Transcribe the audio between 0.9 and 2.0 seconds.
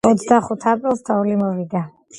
თოვლი მოვიდა